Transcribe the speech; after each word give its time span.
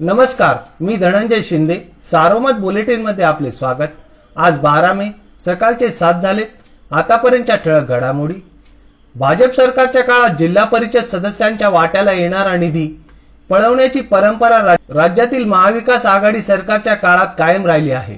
नमस्कार 0.00 0.56
मी 0.80 0.96
धनंजय 0.96 1.42
शिंदे 1.42 1.76
सारोमत 2.10 2.58
बुलेटिनमध्ये 2.60 3.24
आपले 3.24 3.50
स्वागत. 3.52 3.94
आज 4.36 4.58
बारा 4.58 4.92
मे 4.92 5.06
सकाळचे 5.46 5.90
सात 5.90 6.20
झालेत 6.22 6.46
आतापर्यंतच्या 6.90 7.56
ठळक 7.56 7.88
घडामोडी. 7.88 8.34
भाजप 9.14 9.56
सरकारच्या 9.56 10.02
काळात 10.02 10.36
जिल्हा 10.38 10.64
परिषद 10.64 11.04
सदस्यांच्या 11.12 11.68
वाट्याला 11.68 12.12
येणारा 12.12 12.54
निधी 12.56 12.86
पळवण्याची 13.50 14.00
परंपरा 14.00 14.58
राज्यातील 14.90 15.44
महाविकास 15.44 16.06
आघाडी 16.06 16.42
सरकारच्या 16.42 16.94
काळात 16.94 17.34
कायम 17.38 17.66
राहिली 17.66 17.90
आहे. 17.90 18.16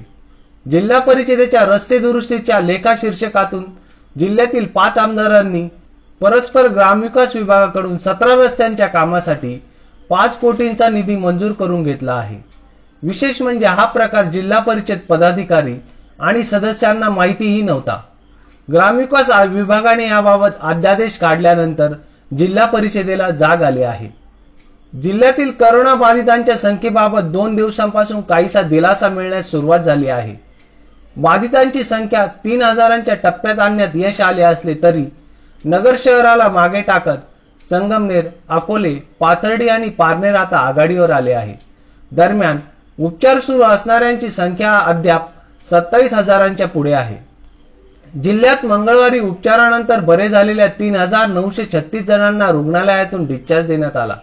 जिल्हा 0.65 0.99
परिषदेच्या 0.99 1.65
रस्ते 1.65 1.99
दुरुस्तीच्या 1.99 2.59
लेखा 2.59 2.95
शीर्षकातून 3.01 3.63
जिल्ह्यातील 4.15 4.67
पाच 4.67 4.97
आमदारांनी 4.97 5.67
परस्पर 6.21 6.67
ग्रामविकास 6.67 7.35
विभागाकडून 7.35 7.97
सतरा 7.97 8.35
रस्त्यांच्या 8.45 8.87
कामासाठी 8.87 9.61
पाच 10.11 10.37
कोटींचा 10.37 10.87
निधी 10.89 11.15
मंजूर 11.15 11.51
करून 11.51 11.83
घेतला 11.83 12.13
आहे. 12.13 12.37
विशेष 13.03 13.41
म्हणजे 13.41 13.65
हा 13.65 13.85
प्रकार 13.85 14.25
जिल्हा 14.25 14.59
परिषद 14.59 14.99
पदाधिकारी 15.09 15.75
आणि 16.19 16.43
सदस्यांना 16.43 17.09
माहितीही 17.09 17.61
नव्हता. 17.61 17.97
ग्रामविकास 18.67 19.29
विभागाने 19.49 20.07
याबाबत 20.07 20.57
अध्यादेश 20.61 21.17
काढल्यानंतर 21.17 21.93
जिल्हा 22.31 22.65
परिषदेला 22.65 23.29
जाग 23.29 23.63
आली 23.63 23.83
आहे. 23.83 24.09
जिल्ह्यातील 24.93 25.51
करोना 25.51 25.95
बाधितांच्या 25.95 26.57
संख्येबाबत 26.57 27.31
दोन 27.31 27.55
दिवसांपासून 27.55 28.21
काहीसा 28.21 28.61
दिलासा 28.61 29.09
मिळण्यास 29.09 29.51
सुरुवात 29.51 29.79
झाली 29.79 30.07
आहे. 30.07 30.35
बाधितांची 31.15 31.83
संख्या 31.83 32.25
तीन 32.43 32.61
हजारांच्या 32.61 33.15
टप्प्यात 33.15 33.59
आणण्यात 33.59 33.95
यश 33.95 34.21
आले 34.21 34.43
असले 34.43 34.75
तरी 34.83 35.05
नगर 35.65 35.95
शहराला 36.03 36.49
मागे 36.49 36.81
टाकत 36.81 37.17
संगमनेर 37.71 38.25
अकोले 38.49 38.93
पाथर्डी 39.19 39.67
आणि 39.67 39.89
पारनेर 39.89 40.35
आता 40.35 40.57
आघाडीवर 40.57 41.09
आले 41.09 41.31
आहे. 41.31 41.55
दरम्यान 42.11 42.57
उपचार 42.99 43.39
सुरू 43.39 43.61
असणाऱ्यांची 43.61 44.29
संख्या 44.29 44.77
अद्याप 44.77 45.29
सत्तावीस 45.69 46.13
हजारांच्या 46.13 46.67
पुढे 46.67 46.93
आहे. 46.93 47.17
जिल्ह्यात 48.13 48.65
मंगळवारी 48.65 49.19
उपचारानंतर 49.19 49.99
बरे 49.99 50.27
झालेल्या 50.29 50.67
तीन 50.67 50.95
हजार 50.95 51.27
नऊशे 51.27 51.65
छत्तीस 51.73 52.03
जणांना 52.03 52.49
रुग्णालयातून 52.51 53.25
डिस्चार्ज 53.25 53.67
देण्यात 53.67 53.95
आला. 53.97 54.15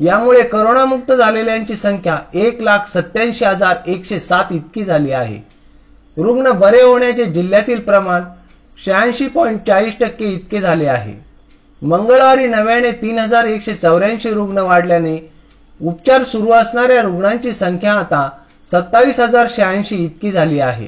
यामुळे 0.00 0.42
करोनामुक्त 0.42 1.12
झालेल्यांची 1.12 1.76
संख्या 1.76 2.18
एक 2.34 2.60
लाख 2.60 2.78
सत्याऐंशी 2.88 3.44
हजार 3.44 3.76
एकशे 3.86 4.20
सात 4.20 4.44
इतकी 4.50 4.84
झाली 4.84 5.12
आहे. 5.12 5.38
रुग्ण 6.16 6.50
बरे 6.50 6.82
होण्याचे 6.82 7.24
जिल्ह्यातील 7.24 7.80
प्रमाण 7.80 8.22
शहाऐंशी 8.84 9.26
पॉईंट 9.26 9.60
चाळीस 9.66 9.94
टक्के 10.00 10.24
इतके 10.24 10.60
झाले 10.60 10.86
आहे. 10.86 11.33
मंगळवारी 11.82 12.46
नव्याने 12.46 12.90
तीन 12.92 13.18
हजार 13.18 13.44
एकशे 13.44 13.74
चौऱ्याऐंशी 13.74 14.30
रुग्ण 14.30 14.58
वाढल्याने 14.58 15.18
उपचार 15.80 16.24
सुरू 16.24 16.50
असणाऱ्या 16.50 17.02
रुग्णांची 17.02 17.52
संख्या 17.52 17.92
आता 17.92 18.28
सत्तावीस 18.72 19.18
हजार 19.20 19.46
शहाऐंशी 19.50 19.96
इतकी 19.96 20.30
झाली 20.32 20.60
आहे. 20.60 20.86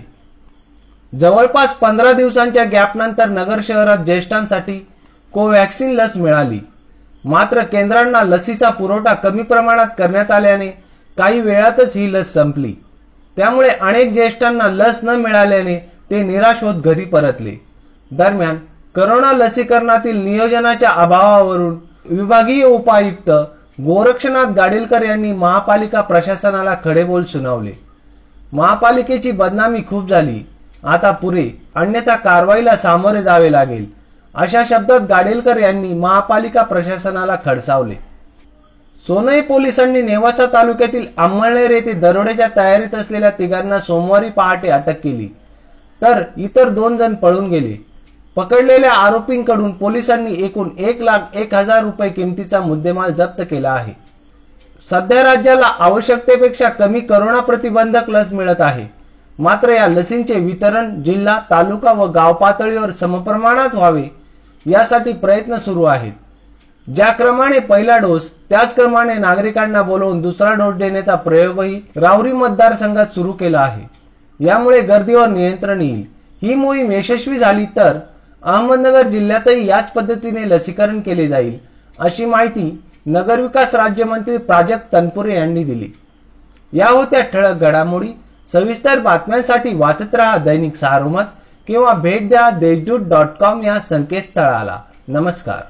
जवळपास 1.13 1.75
पंधरा 1.75 2.13
दिवसांच्या 2.13 2.65
गॅपनंतर 2.65 3.29
नगर 3.29 3.61
शहरात 3.67 3.99
ज्येष्ठांसाठी 3.99 4.79
कोवॅक्सिन 5.33 5.91
लस 5.91 6.17
मिळाली. 6.17 6.59
मात्र 7.25 7.63
केंद्रांना 7.63 8.23
लसीचा 8.23 8.71
पुरवठा 8.71 9.15
कमी 9.15 9.43
प्रमाणात 9.43 9.87
करण्यात 9.99 10.31
आल्याने 10.31 10.69
काही 11.17 11.41
वेळातच 11.41 11.97
ही 11.97 12.13
लस 12.13 12.33
संपली. 12.33 12.73
त्यामुळे 13.37 13.69
अनेक 13.69 14.13
ज्येष्ठांना 14.13 14.69
लस 14.69 15.01
न 15.03 15.09
मिळाल्याने 15.09 15.77
ते 16.11 16.23
निराश 16.23 16.63
होत 16.63 16.83
घरी 16.83 17.05
परतले. 17.05 17.55
दरम्यान 18.11 18.57
करोना 18.97 19.33
लसीकरणातील 19.33 20.25
नियोजनाच्या 20.25 20.91
अभावावरून 20.91 21.77
विभागीय 22.05 22.65
उपायुक्त 22.65 23.31
गोरक्षनाथ 23.81 24.45
गाडीलकर 24.45 25.03
यांनी 25.03 25.33
महापालिका 25.33 26.01
प्रशासनाला 26.01 26.75
खडेबोल 26.85 27.25
सुनावले. 27.25 27.73
महापालिकेची 28.53 29.31
बदनामी 29.33 29.81
खूप 29.89 30.09
झाली. 30.09 30.41
आता 30.85 31.11
पुरे 31.11 31.51
अन्यथा 31.75 32.17
कारवाईला 32.17 32.77
सामोरे 32.77 33.23
जावे 33.23 33.53
लागेल. 33.53 33.87
अशा 34.35 34.63
शब्दात 34.71 35.01
गाडेलकर 35.01 35.57
यांनी 35.57 35.95
महापालिका 35.95 36.63
प्रशासनाला 36.63 37.37
खडसावले. 37.45 37.95
सोनई 39.07 39.41
पोलिसांनी 39.41 40.03
नेवासा 40.03 40.47
तालुक्यातील 40.47 41.07
अंमळनेर 41.17 41.71
येथे 41.71 41.93
दरोड्याच्या 41.93 42.49
तयारीत 42.57 42.95
असलेल्या 42.95 43.31
तिघांना 43.31 43.81
सोमवारी 43.81 44.31
पहाटे 44.31 44.69
अटक 44.69 45.01
केली. 45.05 45.29
तर 46.03 46.23
इतर 46.37 46.69
दोन 46.69 46.97
जण 46.97 47.15
पळून 47.15 47.49
गेले. 47.49 47.86
पकडलेल्या 48.37 48.93
आरोपींकडून 48.93 49.71
पोलिसांनी 49.73 50.33
एकूण 50.45 50.69
एक 50.79 51.01
लाख 51.03 51.19
एक 51.35 51.55
हजार 51.55 51.83
रुपये 51.83 52.09
किमतीचा 52.11 52.61
मुद्देमाल 52.61 53.13
जप्त 53.13 53.43
केला 53.43 53.71
आहे. 53.71 53.93
सध्या 54.91 55.23
राज्याला 55.23 55.67
आवश्यकतेपेक्षा 55.67 56.69
कमी 56.69 57.01
करोना 57.01 57.41
प्रतिबंधक 57.41 58.11
लस 58.11 58.33
मिळत 58.33 58.61
आहे. 58.61 58.87
मात्र 59.39 59.69
या 59.69 59.87
लसींचे 59.89 60.35
वितरण 60.35 61.03
जिल्हा 61.03 61.39
तालुका 61.51 61.93
व 61.93 62.07
गाव 62.07 62.33
पातळीवर 62.33 62.91
समप्रमाणात 62.91 63.75
व्हावे 63.75 64.05
यासाठी 64.67 65.13
प्रयत्न 65.13 65.59
सुरू 65.59 65.83
आहेत. 65.83 66.13
ज्या 66.95 67.11
क्रमाने 67.13 67.59
पहिला 67.59 67.97
डोस 67.99 68.31
त्याचप्रमाणे 68.49 69.15
नागरिकांना 69.15 69.83
बोलवून 69.83 70.21
दुसरा 70.23 70.53
डोस 70.53 70.75
देण्याचा 70.75 71.15
प्रयोगही 71.15 71.81
राहुरी 71.97 72.33
मतदारसंघात 72.33 73.07
सुरू 73.07 73.33
केला 73.33 73.61
आहे. 73.61 73.85
यामुळे 74.45 74.81
गर्दीवर 74.81 75.27
नियंत्रण 75.27 75.81
येईल. 75.81 76.05
ही 76.43 76.55
मोहीम 76.55 76.93
यशस्वी 76.93 77.39
झाली 77.39 77.65
तर 77.65 77.99
अहमदनगर 78.47 79.09
जिल्ह्यातही 79.09 79.67
याच 79.67 79.91
पद्धतीने 79.93 80.49
लसीकरण 80.49 81.01
केले 81.01 81.29
जाईल 81.29 81.59
अशी 81.99 82.25
माहिती 82.25 82.83
नगरविकास 83.07 83.75
राज्यमंत्री 83.75 84.37
प्राजक्त 84.37 84.93
तनपुरे 84.93 85.35
यांनी 85.35 85.65
दिली. 85.65 85.89
या 86.73 86.89
होत्या 86.89 87.21
ठळक 87.21 87.55
घडामोडी 87.55 88.09
सविस्तर 88.53 88.99
बातम्यांसाठी 88.99 89.75
वाचत 89.75 90.15
रहा 90.15 90.37
दैनिक 90.37 90.77
सारोमत 90.77 91.23
किंवा 91.67 91.93
भेट 91.93 92.29
द्या 92.29 92.51
देशदूत 92.51 93.01
डॉट 93.01 93.27
कॉम 93.41 93.63
या 93.63 93.79
संकेतस्थळाला. 93.89 94.79
नमस्कार. 95.09 95.63